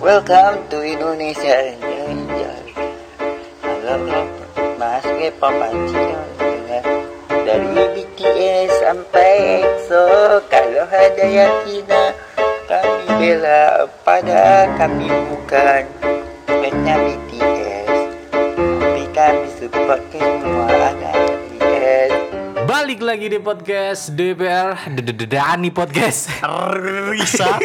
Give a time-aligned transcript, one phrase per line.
[0.00, 1.76] Welcome to Indonesia.
[3.60, 4.00] Halo,
[4.80, 6.16] Mas K-pop Anjir
[7.44, 7.68] dari
[8.00, 12.16] BTS sampai EXO kalau ada yang hina
[12.64, 15.84] kami bela pada kami bukan
[16.48, 17.92] fansnya BTS
[18.56, 22.12] tapi kami support ke semua anak BTS
[22.64, 24.80] Balik lagi di podcast DPR
[25.28, 26.32] Dani Podcast.
[27.12, 27.60] Risa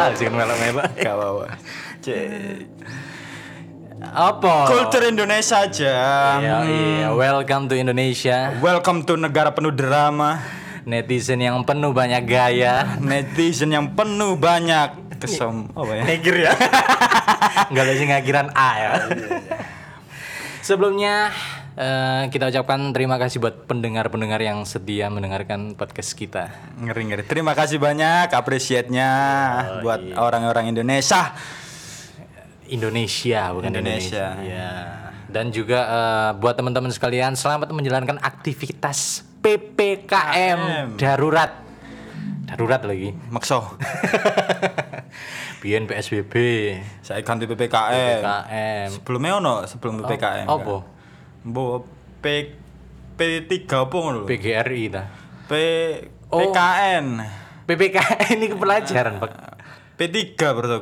[0.00, 1.46] Ah, sih kan melok-melok Gak apa-apa.
[4.00, 4.54] Apa?
[4.64, 5.96] Kultur Indonesia aja
[6.40, 7.08] Iya, iya.
[7.12, 8.56] Welcome to Indonesia.
[8.64, 10.40] Welcome to negara penuh drama.
[10.88, 12.96] Netizen yang penuh banyak gaya.
[12.96, 16.02] Netizen yang penuh banyak Kesom Apa ya?
[16.08, 16.52] Negir ya.
[17.68, 18.92] Enggak ada ngakiran A ya.
[20.64, 21.28] Sebelumnya
[21.80, 26.52] eh, kita ucapkan terima kasih buat pendengar-pendengar yang setia mendengarkan podcast kita.
[26.76, 29.10] Ngeri-ngeri Terima kasih banyak Appreciate-nya
[29.80, 31.32] Buat orang-orang Indonesia
[32.70, 34.26] Indonesia bukan Indonesia.
[34.36, 34.46] Indonesia.
[34.46, 34.72] Ya.
[35.30, 41.50] Dan juga eh, buat teman-teman sekalian selamat menjalankan aktivitas PPKM darurat.
[42.46, 43.14] Darurat lagi.
[43.30, 43.62] Makso
[45.60, 46.34] Biyen PSBB,
[47.04, 48.88] Saya ganti PPKM PPKM.
[48.96, 50.99] Sebelumnya ono Sebelum PPKM Apa?
[51.44, 51.84] Bu
[52.20, 52.24] P
[53.16, 54.24] P3 apa ngono?
[54.28, 55.02] PGRI ta.
[55.48, 55.52] P
[56.30, 56.38] Oh.
[56.38, 57.18] PKN
[57.66, 59.30] PPKM ini pelajaran, Pak.
[59.98, 60.78] P3 berarti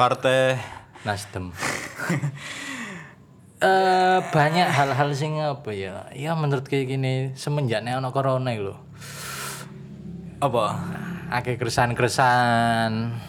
[0.00, 0.56] Partai
[1.04, 1.52] Nasdem.
[3.60, 6.08] Eh banyak hal-hal sing apa ya?
[6.16, 8.72] Ya menurut kayak gini semenjak nek ono corona lho.
[10.40, 10.80] apa?
[11.28, 13.20] akeh keresahan-keresahan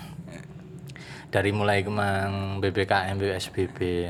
[1.35, 4.07] dari mulai kemang BBKM PSBB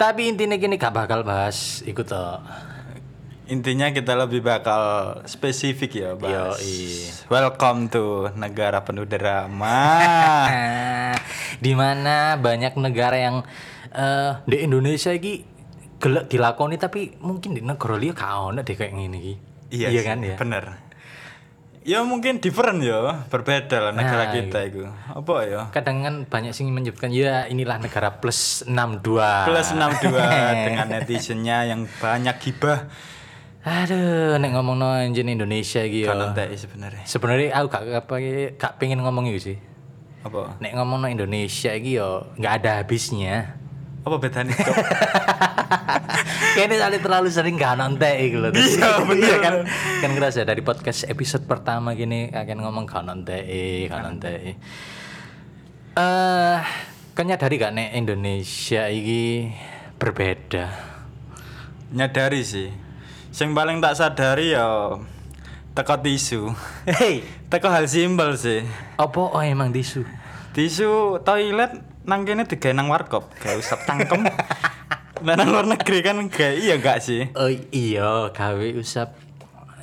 [0.00, 2.40] tapi intinya gini gak bakal bahas ikut toh
[3.50, 6.14] Intinya kita lebih bakal spesifik ya.
[6.14, 7.10] Yoi.
[7.26, 9.90] Welcome to negara penuh drama.
[11.64, 13.36] di mana banyak negara yang
[13.90, 15.42] eh, di Indonesia iki
[16.00, 19.34] gelek dilakoni tapi mungkin di negara liya gak ono deh kayak ngene iki
[19.76, 20.89] iya sih, kan ya Bener.
[21.80, 24.84] Ya mungkin different ya, berbeda lah negara Nah, kita itu.
[24.84, 25.60] Apa ya?
[25.72, 30.12] kadang kan banyak sing menyebutkan ya inilah negara plus 62 Plus 62
[30.68, 32.84] dengan netizennya yang banyak gibah.
[33.60, 37.04] aduh nek ngomong no Indonesia ya Kan entek sebenarnya.
[37.04, 38.14] sebenarnya aku gak apa
[38.56, 39.58] gak pengen ngomong itu sih
[40.20, 40.56] Apa?
[40.60, 43.59] nek ngomong no Indonesia yo nggak ada habisnya
[44.00, 44.54] Apa bedanya?
[44.56, 44.76] Cok?
[46.56, 49.22] kayaknya tadi terlalu sering gak nonton iki lho Iya, bener.
[49.22, 49.54] Iya kan
[50.02, 53.40] kan ngerasa dari podcast episode pertama gini akan ngomong gak nonton
[53.86, 54.56] gak nonton
[55.94, 56.58] eh
[57.14, 59.50] kayaknya dari gak nek Indonesia iki
[59.96, 60.90] berbeda
[61.90, 62.70] Nyadari sih.
[63.34, 64.94] Sing paling tak sadari ya
[65.74, 66.54] teko tisu.
[66.86, 68.62] hei Teko hal simpel sih.
[68.94, 70.06] apa oh emang tisu
[70.54, 74.24] Tisu toilet nang kene digawe nang warkop, gak usah tangkem.
[75.20, 77.28] Lah nang luar negeri kan gak iya gak sih?
[77.34, 79.12] oh iya gawe usap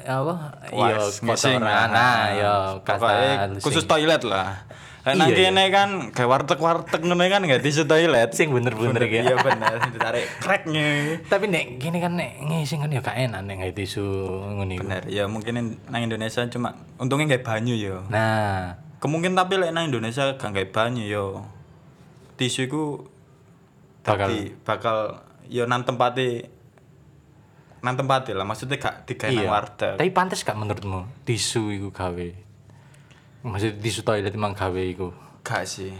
[0.01, 0.35] apa
[0.65, 4.65] iya kotoran nah ya Pokoknya kata khusus toilet lah.
[5.05, 8.31] Nang Iya, kene kan kayak warteg-warteg ngono kan gak tisu toilet.
[8.31, 11.21] sing bener-bener ya Iya bener, ditarik cracknya.
[11.23, 14.03] tapi nek gini kan nek ngising kan ya gak enak nek nggak tisu
[14.49, 14.83] ngono iku.
[14.83, 15.53] Bener, ya mungkin
[15.85, 18.01] nang Indonesia cuma untungnya gak banyu yo.
[18.09, 21.25] Nah, Kemungkinan tapi lek nang Indonesia gak gak banyu yo.
[22.37, 22.83] Tisu iku
[23.99, 24.97] Bakal- bakal
[25.45, 26.47] yo nang tempate
[27.77, 29.95] nang tempate lah maksudnya gak digawe nang warteg.
[29.95, 32.27] Tapi pantas gak menurutmu tisu iku gawe?
[33.43, 35.11] Maksudnya tisu toilet emang gawe iku.
[35.41, 35.91] Gak sih.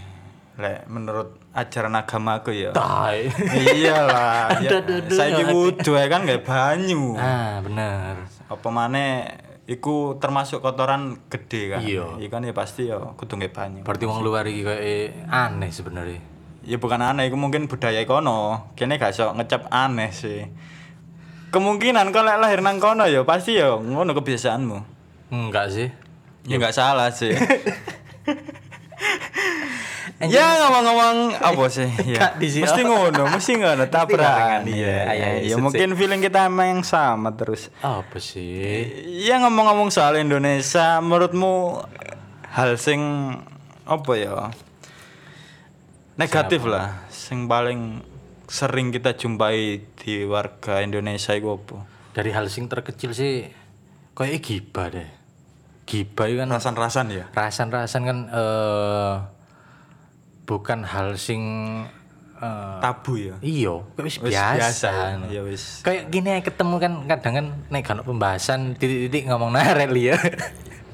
[0.57, 2.71] Lek menurut ajaran agamaku ya.
[2.71, 3.29] Tai.
[3.77, 4.49] Iyalah.
[4.57, 5.53] ya, Aduh, aduh, aduh, Saiki aduh.
[5.53, 7.13] wudu ae kan gak banyu.
[7.13, 8.25] ah, bener.
[8.47, 9.27] Apa maneh
[9.67, 11.81] iku termasuk kotoran gede kan.
[11.83, 12.17] Iya.
[12.17, 13.83] Iku kan ya pasti ya kudu banyu.
[13.83, 16.23] Berarti wong luar iki kayak aneh sebenarnya.
[16.67, 18.71] Ya bukan aneh, itu mungkin budaya kono.
[18.75, 20.47] Kene gak iso ngecap aneh sih.
[21.51, 24.77] Kemungkinan kalau lahir nang kono ya pasti ya ngono kebiasaanmu.
[25.31, 25.87] Enggak sih.
[26.47, 27.35] Ya nggak salah sih.
[30.17, 31.85] ya ngomong-ngomong apa sih?
[32.17, 32.33] Ya.
[32.33, 34.65] Mesti ngono, mesti ngono tabrakan.
[34.65, 37.69] Iya, Iya, Ya mungkin feeling kita emang yang sama terus.
[37.85, 38.89] Apa sih?
[39.21, 41.85] Ya ngomong-ngomong soal Indonesia, menurutmu
[42.49, 43.01] hal sing
[43.85, 44.49] apa ya?
[46.17, 48.01] Negatif lah, sing paling
[48.49, 51.85] sering kita jumpai di warga Indonesia itu apa?
[52.17, 53.45] Dari hal sing terkecil sih
[54.17, 55.09] kayak gibah deh.
[55.85, 57.25] Gibah itu kan Rasan-rasan ya?
[57.31, 59.13] rasan-rasan kan eh
[60.47, 61.43] bukan hal sing
[62.37, 63.35] eh, tabu ya.
[63.39, 64.91] iya wis biasa, biasa,
[65.27, 65.83] ya wis.
[65.83, 70.15] kayak gini ketemu kan kadang kan nek kan pembahasan titik-titik ngomong naret ya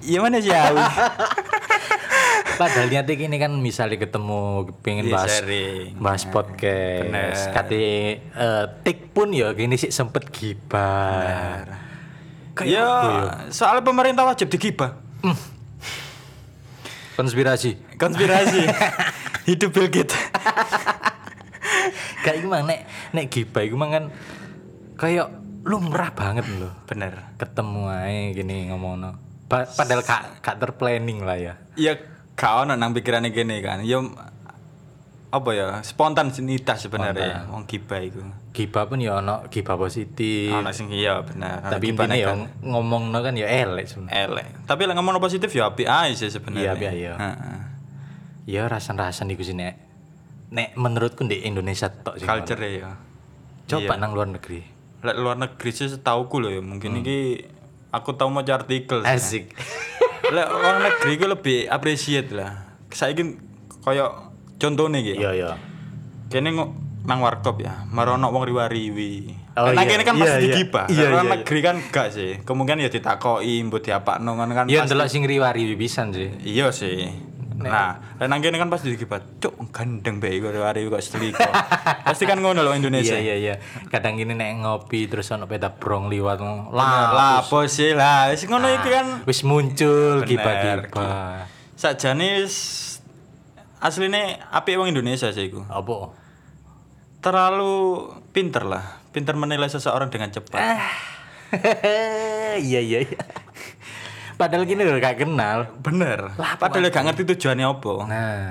[0.01, 0.51] Iya mana sih
[2.53, 4.39] padahal niatnya gini kan misalnya ketemu
[4.79, 5.95] pengen Iya, bahas sharing.
[5.95, 7.33] bahas podcast Bener.
[7.51, 7.83] kate
[8.19, 11.65] eh, tik pun ya gini sih sempet gibah
[12.53, 13.21] Kayak Ya, apa ya?
[13.49, 15.01] soal pemerintah wajib digibah.
[17.15, 18.61] Konspirasi Konspirasi.
[19.49, 20.15] Hidup Bill Gates.
[22.23, 22.79] kayak gimana nek
[23.11, 24.07] nek gibah itu kan
[24.95, 25.27] kayak
[25.67, 27.35] lumrah banget loh Bener.
[27.35, 29.11] ketemu aja gini ngomong no.
[29.51, 31.99] padahal kak kak terplanning lah ya Ya
[32.33, 33.81] gak ono nang pikirane gini kan.
[33.85, 34.01] Ya
[35.33, 35.81] apa ya?
[35.81, 38.21] Spontanitas sebenarnya wong gibah iku.
[38.53, 41.57] gibah pun ya ono gibah positif Ono sing iya bener.
[41.65, 44.47] Tapi intinya ya ngomong kan ya elek sebenarnya elek.
[44.69, 46.77] Tapi lek ngomong positif ya apik ae sih sebenarnya.
[46.77, 47.13] Iya, ae, ya.
[47.17, 47.59] Heeh.
[48.43, 49.79] ya rasan-rasan iku sih nek
[50.53, 52.91] nek menurutku di Indonesia tok sih Culture ya.
[53.65, 54.01] coba Iya.
[54.03, 54.61] nang luar negeri
[55.03, 57.43] Lek luar negeri sih setauku loh ya, mungkin iki
[57.91, 59.03] aku tau mau artikel.
[59.03, 59.51] asik
[60.31, 62.79] Lek luar negeri ku lebih appreciate lah.
[62.87, 63.35] Saiki
[63.83, 64.32] koyo
[64.63, 65.13] contohnya iki.
[65.15, 65.51] iya iya
[66.25, 66.55] Kene
[67.03, 69.35] nang warkop ya, marono wong riwa-riwi.
[69.53, 69.91] Oh, nang iya.
[69.91, 70.45] kene kan Iya, pasti iya.
[70.49, 70.85] digibah.
[70.87, 71.21] Iya, iya, iya.
[71.29, 72.31] negeri kan gak sih.
[72.41, 74.65] Kemungkinan ya ditakoki mbok diapakno ngono kan.
[74.65, 77.11] ya pasti- ndelok sing riwari pisan sih Iya sih.
[77.53, 79.21] Nah, lek nang kene kan pasti digibah.
[79.37, 81.47] Cuk, gandeng bae kok riwa-riwi kok setrika.
[82.07, 83.13] pasti kan ngono loh Indonesia.
[83.13, 83.55] iya iya iya
[83.87, 88.31] kadang gini nek ngopi terus ono peta brong liwat Lah, lah lah apa sih lah.
[88.31, 90.27] Wis ngono iki kan wis muncul Bener,
[90.89, 92.82] gibah-gibah sakjane s-
[93.83, 95.67] asline apik wong Indonesia sih iku.
[95.67, 96.15] apa
[97.19, 99.03] Terlalu pinter lah.
[99.11, 100.59] Pinter menilai seseorang dengan cepat.
[102.67, 103.21] iya iya iya
[104.37, 106.33] padahal gini loh gak kenal Bener.
[106.35, 107.93] Padahal gak ngerti tujuannya apa.
[108.09, 108.43] nah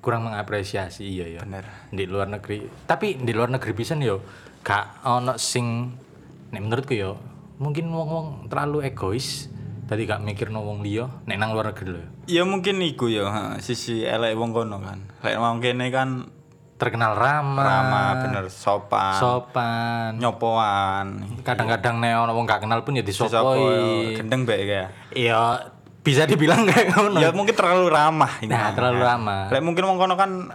[0.00, 1.64] kurang mengapresiasi iya ya Bener.
[1.92, 4.24] di luar negeri tapi di luar negeri pisan yo
[4.64, 5.92] gak ono sing
[6.50, 7.20] nek menurutku yo
[7.60, 9.52] mungkin wong-wong terlalu egois
[9.90, 13.26] tadi gak mikir no wong liya nek nang luar negeri lho Ya mungkin iku ya,
[13.26, 15.02] ha, sisi elek wong kono kan.
[15.18, 16.30] Lek wong kene kan
[16.78, 21.26] terkenal ramah ramah, bener sopan, sopan nyopoan.
[21.42, 24.88] kadang-kadang nek ono wong gak kenal pun ya Sopo disopoi gendeng bae kayak.
[25.10, 25.58] ya
[26.00, 28.48] bisa dibilang kayak ngono Ya mungkin terlalu ramah ini.
[28.48, 30.54] nah terlalu ramah Lek mungkin wong kono kan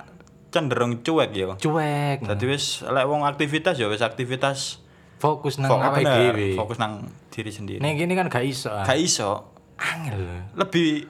[0.49, 1.45] cenderung cuek ya.
[1.53, 4.79] cuek Dadi wis lek wong aktivitas ya wis aktivitas
[5.19, 7.79] fokus nang awake dhewe fokus nang diri sendiri.
[7.79, 8.83] nek gini kan gak iso ah.
[8.87, 9.51] Gak iso.
[9.75, 10.47] angel.
[10.55, 11.03] Lebih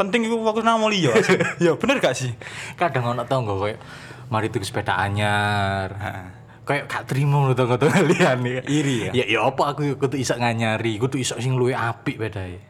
[0.00, 1.12] penting iku fokus nang wong liya.
[1.64, 2.32] ya bener gak sih?
[2.76, 3.76] kadang ono tonggo koyo
[4.28, 5.88] mari tuku sepeda anyar
[6.68, 9.10] kayak gak terima lho tonggo-tonggo liyane Iri ya?
[9.16, 12.60] ya ya apa aku kudu iso nganyari kudu iso sing luwih apik bedae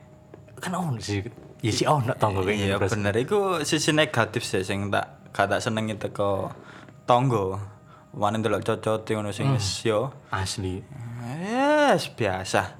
[0.63, 1.27] kan ono sih
[1.59, 5.61] ya sih ono tonggo kayak Iya bener iku sisi negatif sih sing tak gak tak
[5.63, 6.51] senengi teko
[7.07, 7.78] tonggo.
[8.14, 10.10] Wani ndelok cocote ngono sing wis yo.
[10.31, 10.81] asli
[11.44, 12.78] Yes, biasa.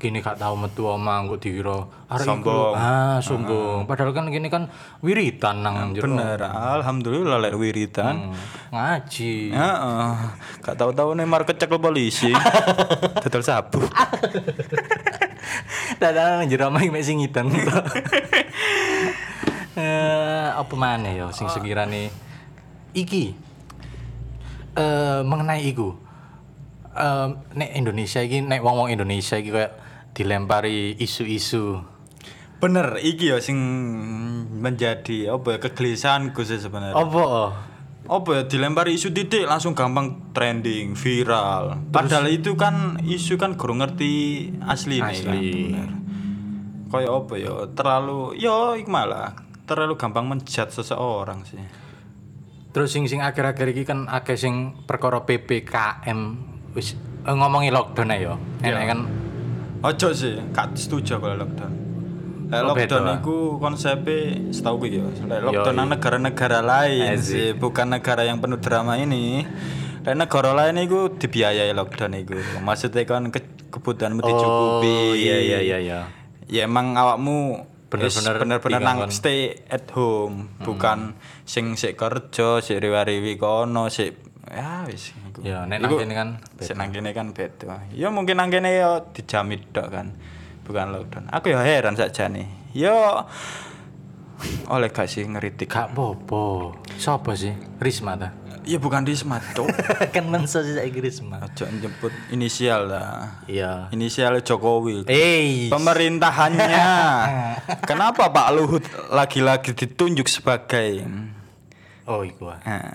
[0.00, 1.76] gini gak tau metu omah kok dikira
[2.08, 2.72] arek Sombong.
[2.72, 4.72] ah sombong padahal kan gini kan
[5.04, 8.32] wiritan nang jero Bener, alhamdulillah lek wiritan.
[8.32, 10.12] Hmm, ngaji Heeh.
[10.64, 12.32] Gak tahu-tahu nih mar kecek polisi.
[13.22, 13.84] Dodol sabu.
[16.00, 17.20] Dadah jero omah iki mek sing.
[19.76, 22.08] Eh apa maneh ya sing sekirane
[22.90, 23.36] iki
[24.76, 25.96] eh mengenai iku.
[26.94, 27.26] Eh
[27.56, 29.72] nek Indonesia iki nek wong-wong Indonesia iki kayak
[30.14, 31.80] dilempari isu-isu.
[32.60, 33.56] Bener, iki ya sing
[34.60, 36.92] menjadi apa ya kegelisahanku sih sebenarnya.
[36.92, 37.24] Apa?
[38.10, 43.86] apa ya dilempari isu titik langsung gampang trending viral padahal itu kan isu kan kurang
[43.86, 45.50] ngerti asli nih kan Asli.
[45.70, 45.90] bener.
[46.90, 51.62] kayak apa ya terlalu yo malah terlalu gampang menjat seseorang sih
[52.70, 56.20] Terus sing sing akhir-akhir iki kan akeh sing perkara PPKM
[56.70, 58.34] wis eh, ngomongi lockdown yo.
[58.60, 59.00] Enak kan
[59.80, 61.72] ojo sih gak setuju kalau lockdown
[62.46, 63.14] Lek Oh, lockdown beda.
[63.16, 64.18] itu konsepnya
[64.50, 67.24] setahu gue ya Lek lockdown nang negara-negara lain Asik.
[67.24, 69.46] sih bukan negara yang penuh drama ini
[70.00, 75.58] Lek negara lain itu dibiayai lockdown itu maksudnya kan ke kebutuhanmu dicukupi Oh, iya iya
[75.60, 76.00] iya iya.
[76.44, 80.54] ya emang awakmu Bener-bener bener-bener nang stay at home.
[80.62, 84.14] Bukan sing sik kerja sik riwa-riwi kono sik
[84.46, 85.10] ya wis.
[85.42, 86.28] Ya, nek nang kene kan
[86.62, 87.90] sik nang kene kan beda.
[87.90, 90.14] Ya mungkin nang kene ya dijamit tok kan.
[90.62, 91.26] Bukan lockdown.
[91.34, 92.70] Aku ya heran sakjane.
[92.70, 93.26] Ya
[94.70, 95.68] oleh gak sih ngeritik?
[95.68, 96.78] Gak popo.
[96.94, 97.52] Sopo sih?
[97.82, 98.30] Risma ta?
[98.70, 99.66] Ya bukan di smart cok
[100.14, 101.42] kan menso sih saiki Risma.
[101.42, 103.90] aja nyebut inisial lah Iya.
[103.90, 106.86] inisial Jokowi Eh, Pemerintahannya.
[107.90, 111.02] Kenapa Pak Luhut lagi-lagi ditunjuk sebagai
[112.06, 112.46] Oh, iku.
[112.48, 112.58] ah.
[112.60, 112.86] Nah,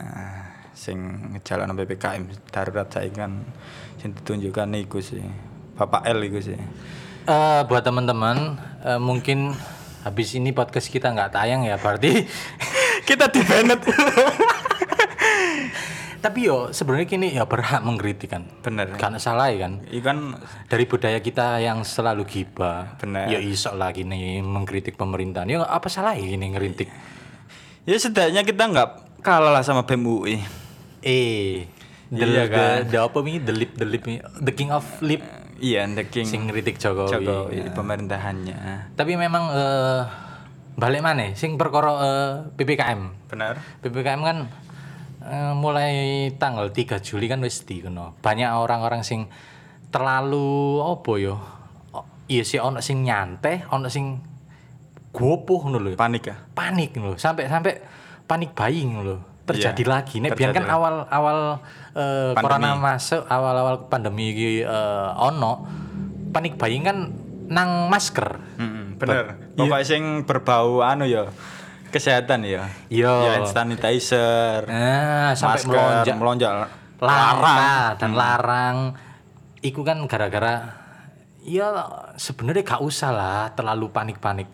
[0.72, 0.96] sing
[1.32, 3.44] ngejalan PPKM darurat saiki kan
[3.98, 5.24] sing ditunjukkan iku sih.
[5.74, 6.56] Bapak L iku sih.
[7.26, 9.52] Eh, buat teman-teman eh, mungkin
[10.02, 12.24] habis ini podcast kita nggak tayang ya berarti
[13.06, 13.86] Kita di Bennett.
[16.26, 18.98] Tapi yo sebenarnya kini ya berhak mengkritik kan Bener.
[18.98, 20.18] karena salah ya kan Iku kan
[20.66, 23.30] dari budaya kita yang selalu gibah Bener.
[23.30, 26.90] ya iso lah gini mengkritik pemerintahan ya apa salah ya gini ngeritik
[27.86, 28.90] ya setidaknya kita nggak
[29.22, 30.38] kalah lah sama BEM UI.
[31.06, 31.70] eh
[32.10, 32.78] the, Iya the, kan?
[32.90, 35.22] the apa nih the lip the lip nih, the king of lip
[35.56, 38.92] Iya, the king sing ngeritik Jokowi, Jokowi pemerintahannya.
[38.98, 40.02] tapi memang eh,
[40.76, 43.62] balik mana sing perkara eh, PPKM Benar.
[43.80, 44.38] PPKM kan
[45.56, 48.14] mulai tanggal 3 Juli kan wis dikono.
[48.22, 49.26] Banyak orang-orang sing
[49.90, 51.36] terlalu apa yo?
[51.94, 54.18] Oh, Iya sih ono sing nyantai, ono sing
[55.14, 55.90] gopoh ngono lho.
[55.96, 56.36] Panik ya.
[56.54, 57.16] Panik lho.
[57.16, 57.80] Sampai sampai
[58.26, 59.18] panik buying lho.
[59.46, 60.16] Terjadi Iya, lagi.
[60.20, 61.62] Nek biyen kan awal-awal
[61.94, 62.42] eh, Pandemi.
[62.42, 65.66] corona masuk, awal-awal pandemi iki eh, ono
[66.34, 66.98] panik buying kan
[67.46, 68.42] nang masker.
[68.58, 69.38] Mm, bener.
[69.54, 71.30] Pokoknya sing berbau anu ya
[71.96, 72.68] kesehatan ya.
[72.92, 73.14] Iya.
[73.24, 76.52] Ya hand sanitizer, Nah, sampai masker, melonjak melonjak.
[76.96, 78.78] larang dan larang
[79.60, 80.80] iku kan gara-gara
[81.44, 81.68] ya
[82.16, 84.48] sebenarnya gak usah lah terlalu panik-panik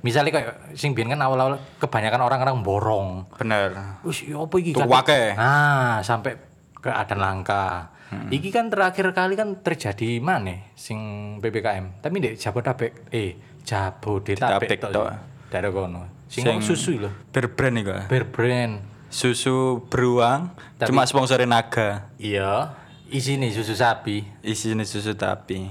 [0.00, 3.72] misalnya kayak sing biyen kan awal-awal kebanyakan orang-orang borong Bener.
[4.04, 5.36] Wis ya apa iki akeh.
[5.36, 6.36] Nah, sampai
[6.80, 7.92] keadaan langka.
[8.10, 10.98] Iki kan terakhir kali kan terjadi mana sing
[11.40, 12.02] PPKM.
[12.02, 15.08] Tapi di Jabodetabek eh Jabodetabek tok.
[15.48, 16.19] Daerah kono.
[16.30, 17.10] Sing, Sing- susu lho.
[17.34, 17.90] Berbrand iku.
[18.06, 18.86] Bear brand.
[19.10, 22.06] Susu beruang Tapi- cuma sponsorin naga.
[22.14, 22.78] Iya,
[23.10, 24.22] isine susu sapi.
[24.40, 25.66] Isinya susu tapi.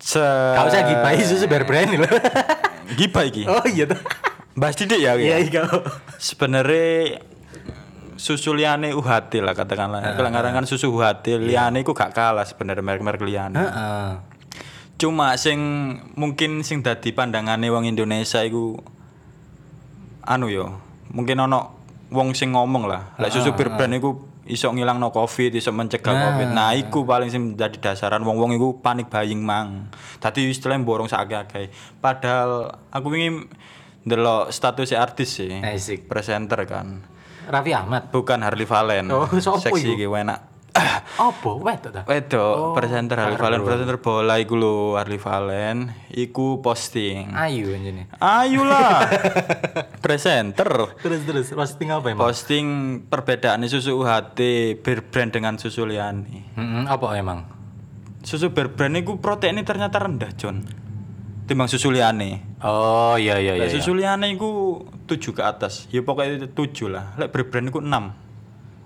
[0.00, 0.24] Se
[0.56, 2.08] Gak usah gibai susu bear brand lho.
[2.98, 3.44] Gibah iki.
[3.44, 4.00] oh iya tuh.
[4.56, 5.14] Bahas didik ya.
[5.14, 5.38] Iya ya?
[5.38, 5.62] iya.
[6.16, 7.20] Sebenarnya
[8.16, 10.16] susu liane UHT lah katakanlah.
[10.16, 13.60] Kalau ngarang kan susu UHT liane iku gak kalah sebenarnya merek-merek liane.
[13.60, 14.31] Heeh.
[15.02, 15.58] Cuma sing
[16.14, 18.78] mungkin sing dadi pandangane wong Indonesia iku
[20.22, 20.78] anu yo.
[21.10, 21.74] Mungkin ono
[22.14, 23.18] wong sing ngomong lah.
[23.18, 26.54] Lek susu berbrand iku iso ngilangno Covid, iso mencegah Covid.
[26.54, 29.90] Nah, iku paling sing dadi dasaran wong-wong iku panik buying mang.
[30.22, 31.74] Dadi istilahnya borong sakake-akeh.
[31.98, 33.50] Padahal aku ingin
[34.06, 35.50] ndelok status artis sih.
[36.06, 37.02] Presenter kan.
[37.50, 38.14] Raffi Ahmad.
[38.14, 39.10] Bukan Harley Valen.
[39.10, 39.26] Oh,
[39.66, 40.51] Seksi iki enak.
[41.30, 41.50] Apa?
[41.58, 42.02] Wedok ta?
[42.04, 43.38] Wedok, presenter Harley.
[43.38, 47.32] Valen, presenter bola iku lho Harley Valen, iku posting.
[47.34, 48.08] Ayu anjene.
[48.18, 49.06] Ayolah.
[50.04, 50.68] presenter.
[51.00, 52.22] Terus terus posting apa emang?
[52.22, 52.66] Posting
[53.06, 54.40] perbedaan susu UHT
[54.80, 56.52] berbrand dengan susu liane.
[56.58, 57.46] Mm-mm, apa emang?
[58.22, 60.62] Susu berbrand iku proteinnya ternyata rendah, John.
[61.42, 62.54] Timbang susu liane.
[62.62, 63.66] Oh iya iya iya.
[63.66, 65.90] Lek susu liane iku 7 ke atas.
[65.90, 66.54] Ya pokoknya 7
[66.86, 67.18] lah.
[67.18, 67.90] Lek berbrand iku 6.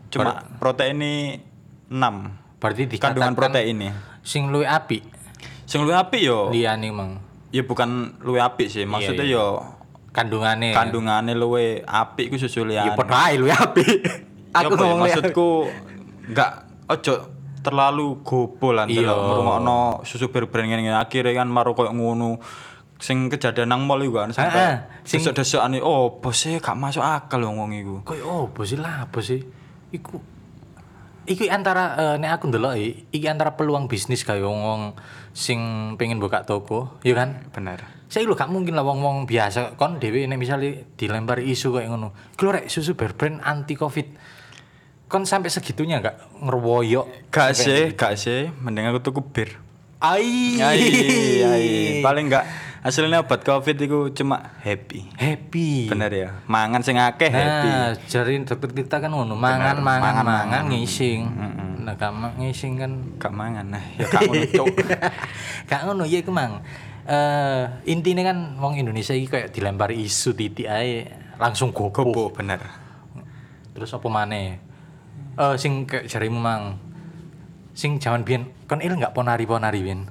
[0.09, 1.45] Cuma proteinnya
[1.89, 2.59] 6.
[2.59, 3.93] Berarti Kandungan dikatakan proteinnya.
[4.21, 5.07] sing luwih apik
[5.65, 6.51] Sing luwih apik yo.
[6.51, 7.23] liyane mang.
[7.55, 8.83] Ya bukan luwih apik sih.
[8.85, 9.47] Maksudnya Iya, yo
[10.11, 10.73] Kandungane.
[10.73, 12.97] kandungannya luwih apik ku susu ya liane.
[12.97, 13.99] padha luwih apik.
[14.51, 15.49] Aku ya, ngomong maksudku
[16.27, 16.51] enggak
[16.89, 17.15] ojo
[17.61, 19.11] terlalu gopo lah Iya.
[19.11, 22.39] ngrungokno susu ngene akhirnya kan maru koyo ngono
[22.97, 27.75] sing kejadian nang mall iku kan sampai sing- desok-desokan oh bosnya gak masuk akal wong
[27.75, 29.43] iku Koyo opo sih lah apa sih?
[29.93, 30.17] Iku
[31.27, 32.79] Iki antara eh, nek aku ndelok
[33.11, 34.95] iki antara peluang bisnis kayak wong
[35.35, 35.59] sing
[35.99, 37.51] pengen buka toko, ya kan?
[37.51, 41.91] bener Saya lu gak mungkin lah wong-wong biasa kon dhewe nek misalnya dilempar isu kayak
[41.91, 42.15] ngono.
[42.39, 44.07] Iku lho, rek susu berbrand anti Covid.
[45.11, 47.31] Kon sampai segitunya gak ngerwoyok.
[47.35, 49.51] gak sih gak sih mending aku tuku bir
[49.97, 50.61] Ai.
[50.61, 50.83] ai
[51.43, 51.69] ai
[52.05, 52.45] paling gak
[52.87, 55.91] hasilnya obat covid itu cuma happy happy.
[55.91, 60.63] bener ya mangan sing akeh happy Nah, jari dokter kita kan ngono, mangan mangan mangan
[60.71, 61.27] ngising.
[61.83, 64.67] Nah, gak ma- ngising kan gak mangan nah ya gak ngono cuk
[65.71, 66.63] gak ngono ya iku mang.
[67.07, 71.11] Eh intine kan wong Indonesia iki kayak dilempar isu titik ae
[71.43, 72.07] langsung gopo.
[72.07, 72.63] gopo bener
[73.75, 74.63] Terus apa maneh?
[75.35, 76.79] Eh sing kayak jarimu mang.
[77.75, 80.07] Sing jaman biyen kon il gak ponari-ponari biyen.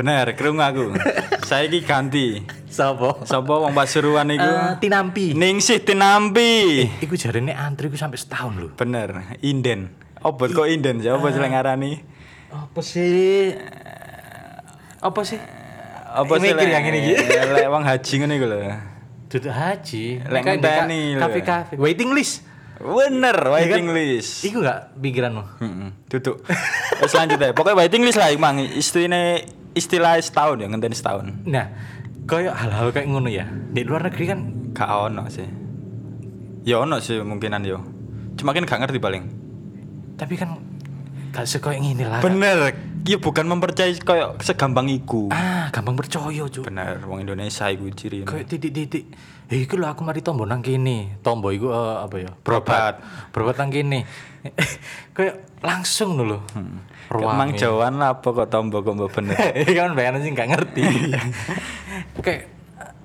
[0.00, 0.84] Bener kerungu aku
[1.48, 3.20] saya ki ganti Sopo?
[3.26, 4.46] Sapa wong Pasuruan iku?
[4.46, 5.34] Eh tinampi.
[5.34, 6.86] Ningsih tinampi.
[7.02, 8.68] Iku jarene antri ku sampai setahun lho.
[8.72, 9.90] Bener, inden.
[10.22, 11.02] Obat kok inden?
[11.02, 11.98] Siapa sing ngarani?
[12.48, 13.50] Apa sih?
[15.02, 15.42] Apa sih?
[16.06, 17.14] Apa Eh, mikir yang ini, Ki.
[17.26, 18.58] Lek wong haji ngene iku lho.
[19.26, 20.04] Duduk haji.
[20.22, 21.20] Lek ngenteni lho.
[21.20, 21.74] Kafe-kafe.
[21.74, 22.46] Waiting list.
[22.78, 23.98] Bener, waiting Iya kan?
[23.98, 24.32] list.
[24.42, 25.42] Iku gak pikiranmu?
[25.58, 26.46] Heeh, duduk.
[27.02, 27.50] Wes lanjut ae.
[27.50, 29.42] Pokoknya waiting list lah emang istilah
[29.80, 31.26] istilah setahun ya ngenteni setahun.
[31.48, 31.72] Nah,
[32.28, 33.48] kayak hal-hal kayak ngono ya.
[33.48, 35.48] Di luar negeri kan Gak ono sih.
[36.62, 37.82] Ya ono sih kemungkinan yo.
[38.38, 39.24] Cuma kan gak ngerti paling.
[40.14, 40.56] Tapi kan
[41.34, 42.20] gak sekoyo ngene lah.
[42.22, 42.89] Bener.
[43.06, 45.32] Ya bukan mempercayai kayak segampang iku.
[45.32, 46.68] Ah, gampang percaya, Cuk.
[46.68, 48.22] Bener, wong Indonesia iku ciri.
[48.28, 49.04] Kayak titik-titik.
[49.50, 51.18] Eh, iku lho aku mari tombo nang kene.
[51.26, 52.30] Tombo iku eh, apa ya?
[52.46, 53.02] Berobat.
[53.34, 54.06] Berobat nang kene.
[55.16, 56.38] Kayak langsung lho.
[57.10, 59.34] Emang jauhan lah apa kok tombo kok mbok bener.
[59.66, 60.82] Iya kan bayangan sih nggak ngerti.
[62.22, 62.42] Kayak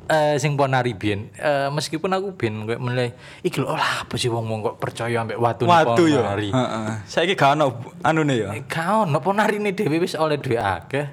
[0.06, 3.10] eh sing ponari biyen eh, meskipun aku biyen kayak mulai
[3.42, 6.22] iki lho lah apa sih wong-wong kok percaya ambek watu Waduh yo.
[6.22, 6.50] ponari.
[6.54, 6.88] Heeh.
[7.10, 7.66] Saiki gak ono
[8.06, 8.48] anune yo.
[8.54, 11.06] Eh, Kau no ponarine dhewe wis oleh duwe akeh.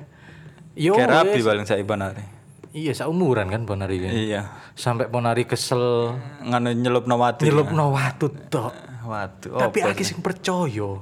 [0.77, 1.45] Yo wis.
[1.45, 2.25] paling saiki banare.
[2.73, 4.13] Iya saumuran kan ponari kan.
[4.13, 4.49] Iya.
[4.73, 7.45] Sampai ponari kesel Ngono nyelupno watu.
[7.45, 8.73] nyelupno watu tok.
[9.09, 9.57] Waduh.
[9.57, 11.01] Tapi apa akeh sing percaya.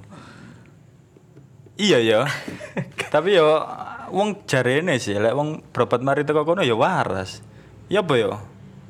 [1.80, 2.20] Iya ya.
[3.14, 3.62] Tapi yo
[4.10, 7.40] wong jarene sih lek wong berobat mari teko kono ya waras.
[7.90, 8.38] Ya apa yo?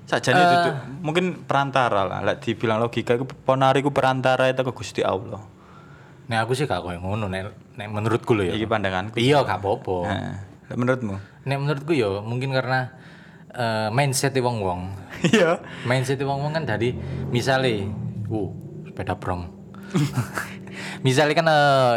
[0.04, 0.44] Sajane Eh.
[0.44, 2.20] duduk mungkin perantara lah.
[2.20, 5.40] Lek dibilang logika iku ponari ku perantara itu ke Gusti Allah.
[6.28, 8.54] Nek aku sih gak koyo ngono nek nek menurutku lho ya.
[8.54, 9.16] Iki pandanganku.
[9.16, 9.96] Iya gak apa-apa.
[10.06, 10.34] Heeh.
[10.70, 11.14] Lek menurutmu?
[11.42, 12.92] Nek menurutku ya mungkin karena
[13.50, 14.80] eh, mindset wong-wong.
[15.26, 15.60] Iya.
[15.84, 16.96] mindset wong-wong kan dari
[17.28, 17.84] misalnya,
[18.28, 18.50] uh
[18.86, 19.42] sepeda brong.
[21.06, 21.96] misalnya kan eh,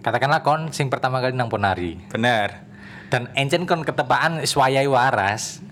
[0.00, 2.62] katakanlah kon sing pertama kali nang ponari Bener.
[3.08, 5.63] dan encen kon ketepaan swayai waras.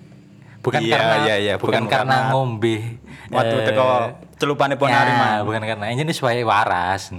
[0.62, 1.54] Bukan Iya, karena iya, iya.
[1.58, 2.76] bukan, Bukan karena, karena ngombe
[3.34, 3.86] Waktu eh, teko
[4.38, 5.32] celupane ponari ya, mah.
[5.42, 7.10] bukan karena encen swayai waras.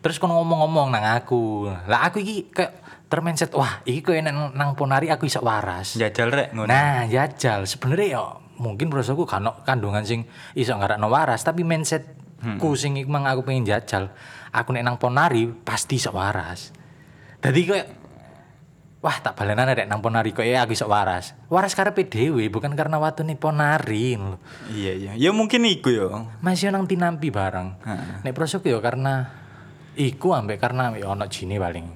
[0.00, 1.68] Terus kon ngomong-ngomong nang aku.
[1.90, 2.78] Lah aku iki kayak
[3.10, 5.98] termindset wah iki koyo nang, nang ponari aku iso waras.
[5.98, 6.70] Jajal rek ngono.
[6.70, 8.22] Nah, jajal sebenarnya ya
[8.60, 13.64] mungkin prosoku kan kandungan sing iso ngarakno waras, tapi mindsetku sing iku mang aku pengen
[13.64, 14.12] jajal.
[14.52, 16.72] Aku nek nang ponari pasti iso waras.
[17.40, 17.84] Dadi koyo
[19.00, 21.32] wah tak balenane rek nang ponari koyo aku iso waras.
[21.48, 24.36] Waras karepe dhewe bukan karena watune ponari lho.
[24.68, 25.12] Iya iya.
[25.16, 26.28] Ya mungkin iku yo.
[26.44, 27.80] Masih nang tinampi barang.
[27.80, 28.14] Heeh.
[28.28, 29.32] Nek prosoku ya karena
[29.96, 31.86] iku ambek karena ya ono jine paling.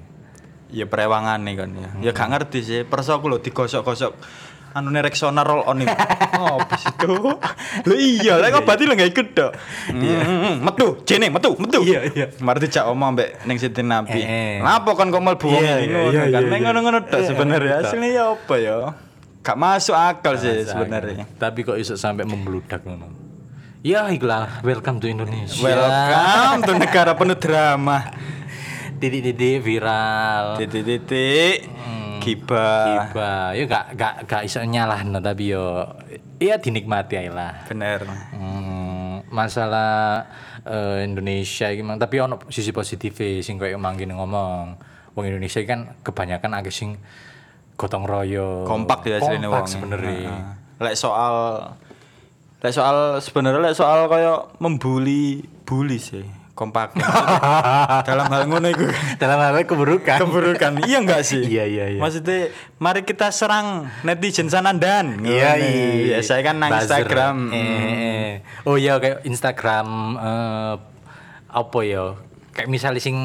[0.73, 1.89] Ya perewangan nih kan ya.
[2.09, 2.81] Ya gak ngerti sih.
[2.89, 4.17] Perso aku lho digosok-gosok
[4.75, 5.95] anu Rexona roll on itu.
[6.35, 7.15] Oh, bis itu.
[7.87, 9.51] Lho iya, lek kok berarti lho gak ikut dok.
[9.95, 10.19] Iya.
[10.59, 11.79] Metu, jene metu, metu.
[11.79, 12.25] Iya, iya.
[12.43, 14.19] Marti cak omong mbek ning Siti Nabi.
[14.19, 14.55] Eh, eh.
[14.59, 16.41] Lapo kan kok mlebu wong Iya, iki iya, ngono kan.
[16.51, 17.75] Nek ngono-ngono tok Iya, sebenarnya.
[17.87, 18.75] Asline ya apa ya?
[19.45, 21.23] Gak masuk akal sih sebenarnya.
[21.39, 23.07] Tapi kok iso sampai membludak ngono.
[23.85, 25.61] Ya ikhlas, welcome to Indonesia.
[25.61, 28.11] Welcome to negara penuh drama.
[28.99, 30.57] Titik-titik viral.
[30.57, 31.69] Titik-titik
[32.25, 32.85] gibah.
[33.13, 35.85] Tiba, ya gak gak gak iso nyalahno tapi yo
[36.41, 37.63] ya dinikmati ae lah.
[37.69, 38.01] Bener.
[38.33, 40.25] Hmm, masalah
[40.65, 43.13] eh, Indonesia iki mang tapi ono sisi positif
[43.45, 44.81] sing koyo mangkin ngomong.
[45.15, 46.99] Wong Indonesia kan kebanyakan agak sing
[47.79, 48.67] gotong royong.
[48.67, 49.67] kompak ya Kompak wong.
[49.69, 50.11] sebenarnya.
[50.27, 50.43] Heeh.
[50.83, 51.35] Lek soal
[52.59, 56.95] lek soal sebenarnya lek soal kaya membuli bully sih kompak.
[58.09, 58.87] Dalam hal ngono iku
[59.19, 60.17] Dalam hal keburukan.
[60.23, 60.71] keburukan.
[60.87, 61.43] iya enggak sih?
[61.43, 61.99] Iya, iya, iya.
[61.99, 65.19] Maksudnya mari kita serang netizen sanandan.
[65.21, 65.67] Iya, Ngono.
[65.67, 66.15] iya.
[66.15, 67.03] Ya saya kan nang Buzzer.
[67.03, 67.37] Instagram.
[67.51, 68.31] Eh, eh, eh.
[68.63, 70.73] Oh iya kayak Instagram eh,
[71.51, 72.15] apa ya?
[72.55, 73.17] Kayak misalnya sing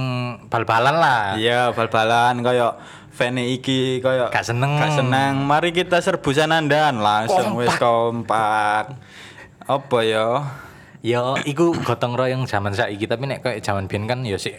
[0.50, 1.38] bal-balan lah.
[1.38, 2.74] Iya, bal-balan kaya
[3.14, 4.74] fene iki kaya Gak seneng.
[4.74, 5.46] Gak seneng.
[5.46, 8.90] Mari kita serbu sanandan langsung wis kompak.
[9.70, 10.50] Apa ya?
[11.00, 14.52] Ya iku gotong royong zaman saiki tapi nek kayak zaman biyen kan ya sih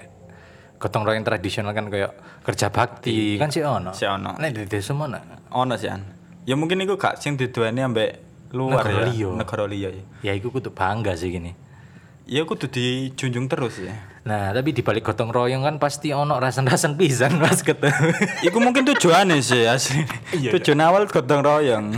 [0.81, 3.93] gotong royong tradisional kan kayak kerja bakti kan sih ono.
[3.93, 4.33] Si ono.
[4.41, 5.21] Nek di desa mana?
[5.53, 6.01] Ono sih an.
[6.49, 8.17] Ya mungkin iku gak sing diduweni ambek
[8.49, 9.29] luar Negara ya.
[9.29, 10.03] Negara liya ya.
[10.25, 11.53] Ya iku kudu bangga sih gini.
[12.25, 13.93] Ya kudu dijunjung terus ya.
[14.21, 18.13] Nah, tapi di balik gotong royong kan pasti ono rasan-rasan pisan Mas ketemu.
[18.47, 20.05] Iku mungkin tujuannya sih asli.
[20.37, 21.97] Iya, Tujuan awal gotong royong.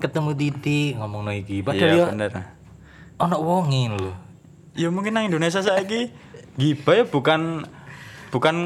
[0.00, 1.60] ketemu Titi ngomong iki.
[1.60, 2.32] Iya Padahal ya bener.
[3.18, 4.12] Ono wongin lho.
[4.78, 6.10] Ya mungkin nang Indonesia saiki
[6.54, 7.66] gibah ya bukan
[8.30, 8.56] bukan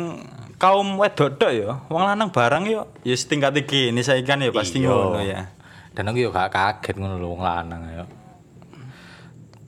[0.60, 1.80] kaum wedok tok ya.
[1.88, 4.88] Wong lanang barang ya ya setingkat iki ini saiki kan ya pasti Iya.
[4.92, 5.40] ngono ya.
[5.92, 8.04] Dan aku yo gak kaget ngono lho wong lanang ayo.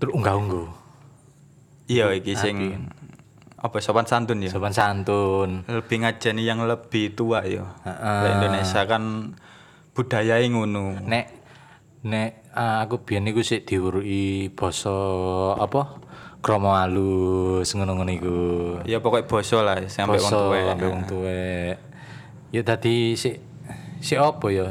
[0.01, 0.69] Terus unggah-ungguh.
[1.89, 2.89] Iya iki sing
[3.61, 4.53] apa sopan santun ya.
[4.53, 5.65] Sopan santun.
[5.69, 7.65] Lebih ngajeni yang lebih tua ya.
[7.85, 9.33] Lah Indonesia kan
[9.97, 10.97] budaya ngono.
[11.05, 11.44] Nek
[12.05, 14.93] nek ah, aku biyen iku sik diuruki basa
[15.57, 16.05] apa?
[16.39, 18.39] Kromo halus ngono-ngono iku.
[18.85, 20.65] Ya pokoknya boso lah sampai wong Basa tuwek.
[20.69, 21.75] ambek wong tuwek.
[22.53, 23.41] Ya dadi sik
[23.99, 24.69] sik apa ya?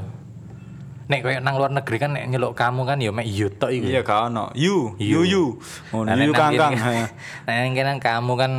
[1.04, 3.90] Nek koyo nang luar negeri kan nek nyeluk kamu kan ya mek you tok iku.
[3.90, 4.54] Iya gak ono.
[4.54, 5.44] You, you, you.
[5.90, 6.74] Ngono you nek kangkang.
[7.50, 8.52] yang kene kamu kan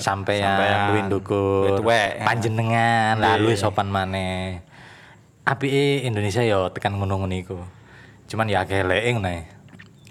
[0.00, 0.88] Sampean.
[0.88, 2.10] luwih ndukur, Luwih tuwek.
[2.24, 3.60] panjenengan, Iya, lalu iya.
[3.60, 4.64] sopan maneh.
[5.48, 7.56] Apike Indonesia ya tekan ngono-ngono iku.
[8.28, 9.48] Cuman ya akeh leeng nih.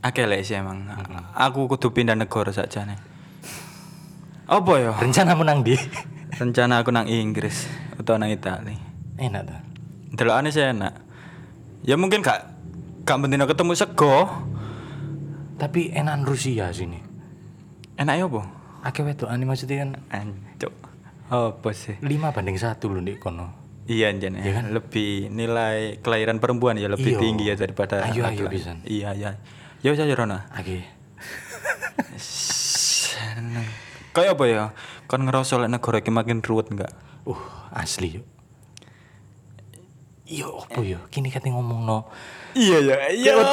[0.02, 0.90] Akeh lek sih emang.
[1.38, 2.98] Aku kudu pindah negara saja nih.
[4.50, 4.92] Apa ya?
[4.98, 5.78] Rencana menang di.
[6.42, 7.70] Rencana aku nang Inggris
[8.02, 8.82] atau nang Italia.
[9.22, 9.62] Enak tuh.
[10.18, 10.94] Delokane sih enak.
[11.86, 12.50] Ya mungkin gak
[13.06, 14.26] gak bendino ketemu sego.
[15.62, 16.98] Tapi enakan Rusia sini.
[17.94, 18.42] Enaknya apa?
[18.90, 20.74] Akeh wedokane maksudnya kan Ancuk.
[21.30, 21.94] Apa sih?
[22.02, 23.67] 5 banding 1 lho ndek kono.
[23.88, 24.68] Iya jen ya.
[24.68, 27.22] Lebih nilai kelahiran perempuan ya lebih Iya.
[27.24, 28.84] tinggi ya daripada Ayo, ayo, pisan.
[28.84, 29.40] Iya iya.
[29.80, 30.52] Ya wis aja Rona.
[30.52, 30.84] Akeh.
[34.12, 34.64] Kayak apa ya?
[35.08, 36.92] Kon ngerasa lek negara iki makin ruwet enggak?
[37.24, 37.40] Uh,
[37.72, 38.26] asli yuk.
[40.28, 41.00] Yo, apa yo?
[41.08, 42.12] Kini kate ngomong no.
[42.52, 42.96] Iya ya.
[43.08, 43.34] Iya.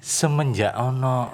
[0.00, 1.30] Semenjak ono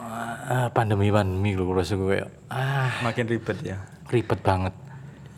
[0.52, 2.20] eh, pandemi pandemi lho rasa gue
[2.52, 3.80] ah Makin ribet ya.
[4.10, 4.74] Ribet banget.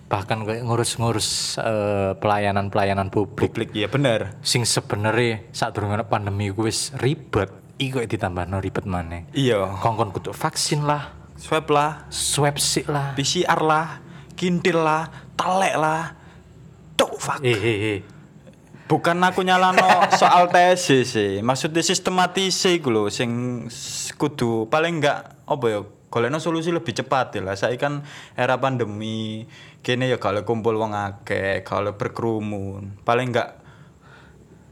[0.09, 4.41] Bahkan kayak ngurus-ngurus eh, pelayanan-pelayanan publik Publik ya bener.
[4.41, 9.29] sing sebenarnya saat durung pandemi gue wis ribet, iku ditambah no ribet maneh.
[9.37, 9.79] Iya.
[9.85, 13.15] Kongkon kudu vaksin lah, Swab lah, swab sik lah.
[13.15, 14.03] PCR lah,
[14.35, 15.07] kintil lah,
[15.39, 16.19] talek lah.
[16.99, 17.39] Tuh fuck.
[17.47, 17.99] Eh, eh, eh.
[18.91, 19.87] Bukan aku nyalano
[20.21, 21.39] soal tesis sih.
[21.39, 23.63] Maksudnya sistematis iku lho sing
[24.19, 27.55] kudu paling enggak apa ya golekno solusi lebih cepat ya lah.
[27.55, 29.45] Saya kan era pandemi,
[29.81, 33.01] kene ya kalau kumpul wong akeh, kalau berkerumun.
[33.05, 33.61] Paling enggak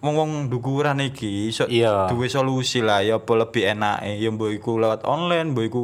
[0.00, 2.06] wong-wong dukuran iki iso Iya.
[2.12, 5.82] duwe solusi lah ya apa lebih enake ya mbok iku lewat online, mbok iku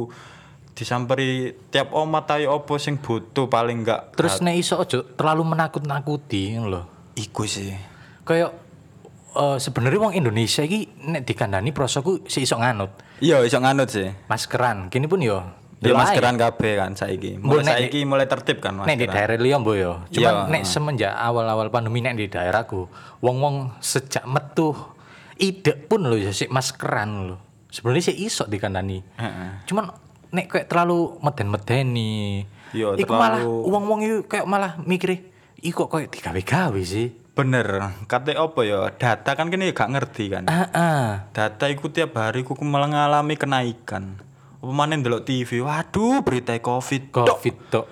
[0.73, 6.57] disamperi tiap omat ayo apa sing butuh paling enggak Terus nek iso aja terlalu menakut-nakuti
[6.57, 6.81] lho.
[7.13, 7.73] iku sih.
[8.25, 8.57] Kayak
[9.33, 12.89] eh sebenarnya wong Indonesia iki nek dikandani prosoku si iso nganut.
[13.23, 14.11] Iya, iso nganut sih.
[14.27, 15.39] Maskeran, kini pun yo.
[15.79, 16.03] Di delok ae.
[16.05, 17.39] maskeran kabeh kan saiki.
[17.39, 19.11] Mulai nek- saiki mulai tertib kan Nek di maskeran.
[19.13, 19.91] daerah liya mbok yo.
[20.09, 20.47] Cuman Iya.
[20.49, 22.87] nek semenjak awal-awal pandemi nek di daerahku,
[23.19, 24.75] wong-wong sejak metu
[25.35, 27.37] ide pun lho ya sik maskeran lho.
[27.67, 28.99] Sebenarnya sih iso dikandani.
[29.13, 29.49] Heeh.
[29.65, 29.91] Cuman
[30.29, 32.43] nek kayak terlalu meden-medeni.
[32.71, 35.19] Iya, iku malah terlalu- wong-wong iku kayak malah mikir,
[35.57, 37.07] iku kok kayak digawe-gawe sih.
[37.33, 37.97] Bener.
[38.05, 38.93] Kate apa ya?
[38.93, 40.45] Data kan kini gak ngerti kan.
[40.45, 41.05] Ah, ah.
[41.33, 44.21] Data iku tiap hari ku malah ngalami kenaikan.
[44.61, 47.09] Apa maneh ndelok TV, waduh berita Covid.
[47.09, 47.85] Covid tok.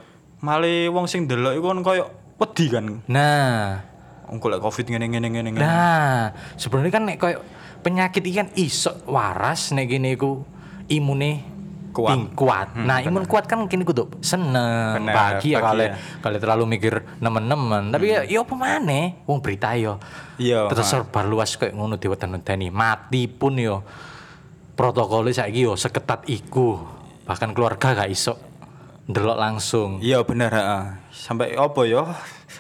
[0.45, 2.05] Malah wong sing ndelok iku kan koyo
[2.37, 2.85] wedi kan.
[3.09, 3.81] Nah,
[4.29, 5.51] Wong golek Covid ngene ngene.
[5.57, 7.41] Nah, sebenarnya kan nek koyo
[7.81, 10.45] penyakit iki kan iso waras nek gini iku
[10.87, 11.50] imune
[11.91, 12.15] Kuat.
[12.15, 12.71] ting- kuat.
[12.73, 16.19] nah, imun kuat kan kini kudu seneng, Bener, bahagia kali bahagia.
[16.23, 17.91] kali terlalu mikir nemen-nemen.
[17.91, 19.99] Tapi ya ya apa maneh wong berita yo.
[20.35, 20.71] Iya.
[20.71, 22.71] Terus serba luas kayak ngono diweden-wedeni.
[22.71, 23.83] Mati pun yo
[24.73, 26.79] protokolnya saiki yo seketat iku.
[27.21, 28.39] Bahkan keluarga gak iso
[29.05, 29.99] ndelok langsung.
[29.99, 30.83] Iya bener heeh.
[31.11, 32.07] Sampai apa ya?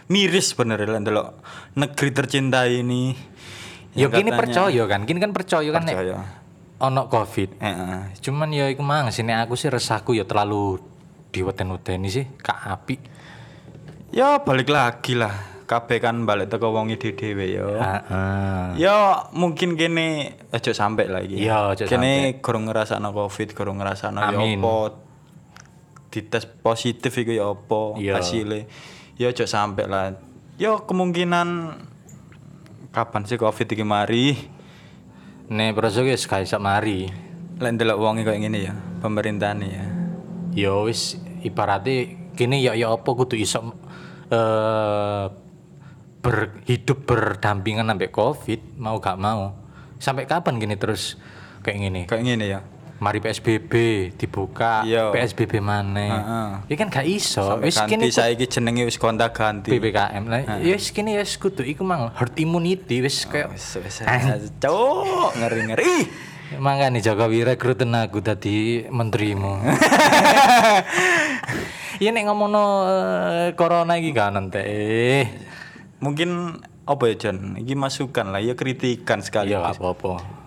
[0.07, 1.27] Miris bener lah ndelok
[1.73, 3.15] negeri tercinta ini.
[3.91, 6.17] Yo kini percaya kan, kini kan percaya kan nek Percaya.
[6.81, 8.17] Ono covid Heeh.
[8.19, 10.81] Cuman ya iku mang sini aku sih resahku ya terlalu
[11.29, 12.95] diweten-weteni sih kak api.
[14.11, 15.31] Ya balik lagi lah.
[15.63, 17.63] Kabeh kan balik teko wong ide dhewe ya.
[17.63, 18.63] Heeh.
[18.75, 21.39] Ya mungkin kene aja sampai lagi.
[21.39, 24.59] Iya, aja Kene gorong ngrasakno Covid, gorong ngrasakno ya Amin.
[24.59, 24.99] apa.
[26.11, 28.19] Dites positif iku ya apa Iya.
[28.19, 28.67] hasilnya.
[29.15, 30.19] Ya aja sampai lah.
[30.59, 31.47] Ya kemungkinan
[32.91, 34.35] kapan sih Covid iki mari?
[35.49, 37.09] Nek proso wis kae sak mari.
[37.57, 39.85] Lek ndelok wonge koyo ngene ya, pemerintahan ya.
[40.53, 43.73] Ya wis ibaratnya kini ya ya apa kudu iso
[44.31, 45.25] eh
[46.21, 49.57] berhidup berdampingan sampai covid mau gak mau
[49.97, 51.17] sampai kapan gini terus
[51.65, 52.59] kayak gini Kayak ngene ya.
[53.01, 53.73] Mari PSBB
[54.13, 55.09] dibuka Iya.
[55.09, 56.49] PSBB maneh Heeh.
[56.69, 59.73] ya kan gak iso wis kini saiki jenenge wis gonta ganti.
[59.73, 64.05] PPKM lah ya wis kini wis kudu iku mang herd immunity wis kayak Wis wis.
[64.61, 65.97] Cuk, ngeri-ngeri.
[66.61, 69.57] Makanya Jokowi rekruten aku tadi menterimu.
[72.01, 74.57] Iya nek ngomongno eh, corona iki kan nanti.
[76.01, 77.53] Mungkin apa ya John?
[77.61, 79.53] Iki masukan lah ya kritikan sekali.
[79.53, 80.40] Gak apa-apa.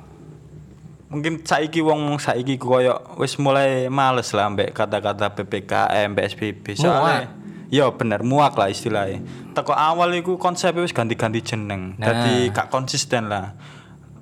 [1.14, 6.74] Mungkin saiki wong saiki koyo wis mulai males lah mbek kata-kata PPKM, PSBB.
[6.74, 7.31] Soalnya
[7.70, 9.22] ya bener muak lah istilahnya.
[9.55, 11.94] Teko awal iku konsepnya wis ganti-ganti jeneng.
[11.94, 12.07] Nah.
[12.11, 13.55] Dadi gak konsisten lah.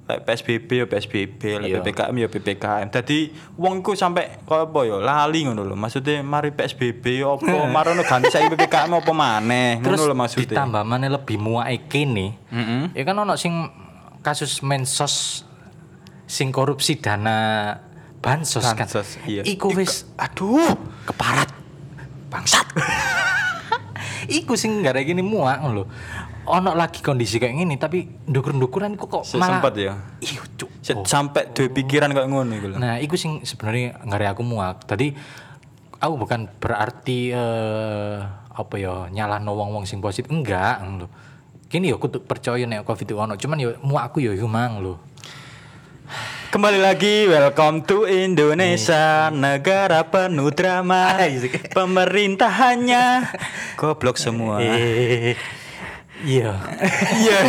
[0.02, 1.76] Lek PSBB ya PSBB, lek Iya.
[1.80, 2.86] PPKM ya PPKM.
[2.90, 5.78] Dadi wong iku sampe koyo apa ya lali ngono lho.
[5.78, 9.80] Maksudnya mari PSBB ya apa, marono ganti saiki PPKM apa maneh.
[9.80, 10.58] Ngono lho maksudnya.
[10.58, 12.36] ditambah mana lebih muake kene.
[12.52, 12.82] Heeh.
[12.92, 13.54] Ya kan ono sing
[14.26, 15.46] kasus mensos
[16.32, 17.76] sing korupsi dana
[18.24, 18.88] bansos, kan.
[18.88, 19.44] Bansos, iya.
[19.44, 20.72] Iku wis Aduh,
[21.04, 21.52] keparat.
[22.32, 22.64] bangsat.
[24.40, 25.84] Iku sing gara gini muak lho.
[26.42, 29.92] ono lagi kondisi kayak gini tapi ndukur-ndukuran kok kok malah sempet ya.
[30.18, 30.70] Iya, cuk.
[30.82, 32.76] Se- Sampai duwe pikiran kayak ngono iku lho.
[32.80, 34.82] Nah, iku sing sebenarnya ngare aku muak.
[34.82, 35.14] Tadi
[36.00, 38.16] aku bukan berarti eh
[38.52, 41.06] apa ya nyalahno wong-wong sing positif enggak lho.
[41.70, 44.98] Kini yo kudu percaya nek Covid itu ono, cuman yo muak aku yo humang lho.
[46.52, 51.16] Kembali lagi, welcome to Indonesia, negara penuh drama.
[51.72, 53.24] Pemerintahannya
[53.80, 54.60] goblok semua.
[54.60, 55.32] Eh.
[56.20, 56.60] Iya.
[57.24, 57.40] Iya.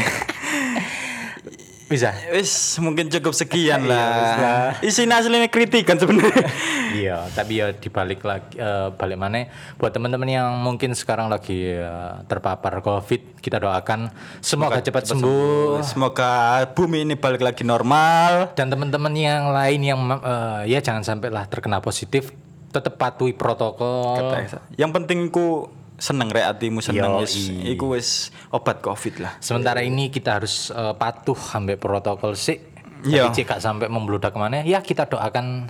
[1.93, 2.09] Bisa.
[2.33, 4.73] Wis mungkin cukup sekian lah.
[4.81, 6.49] Isinya aslinya kritikan sebenarnya.
[6.93, 9.49] Iya, tapi ya dibalik lagi eh, balik mana
[9.81, 14.13] buat teman-teman yang mungkin sekarang lagi eh, terpapar Covid, kita doakan
[14.45, 15.81] semoga cepat sembuh.
[15.81, 18.53] Semoga bumi ini balik lagi normal.
[18.53, 22.29] Dan teman-teman yang lain yang eh, ya jangan sampai lah terkena positif,
[22.69, 24.29] tetap patuhi protokol.
[24.77, 25.65] Yang penting ku
[25.97, 29.33] seneng rek atimu seneng wis iku wis obat Covid lah.
[29.39, 32.59] Sementara ini kita harus eh, patuh sampai protokol sih.
[33.03, 33.27] Iya.
[33.29, 35.67] Jadi jika sampai membludak ke mana, ya kita doakan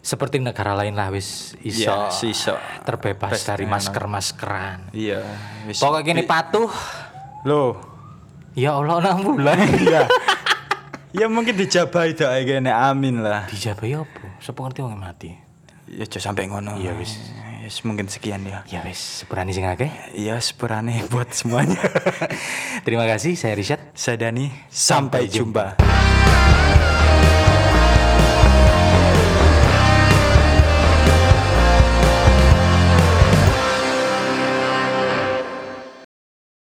[0.00, 2.54] seperti negara lain lah wis iso Iya, iso.
[2.88, 4.88] terbebas dari masker-maskeran.
[4.96, 5.20] Iya,
[5.68, 5.76] wis.
[5.82, 6.70] Pokoknya ini patuh.
[7.44, 7.76] Loh,
[8.58, 9.54] Ya Allah enam bulan.
[9.86, 10.10] iya.
[11.14, 13.46] ya mungkin dijabahi dak kene amin lah.
[13.46, 14.42] Dijabahi apa?
[14.42, 15.30] Sopo ngerti wong mati.
[15.86, 16.74] Ya aja sampai ngono.
[16.74, 17.14] Iya, wis.
[17.68, 18.64] Yes, mungkin sekian ya.
[18.64, 19.92] Ya wis, sepurane sing akeh.
[20.16, 21.76] Iya, sepurane buat semuanya.
[22.80, 23.92] Terima kasih, saya Richard.
[23.92, 25.64] Saya Dani, sampai Sampai jumpa.
[25.76, 26.97] jumpa.